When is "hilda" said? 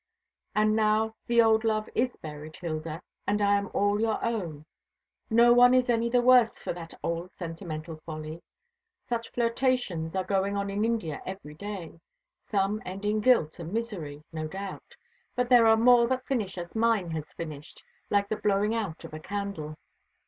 2.55-3.03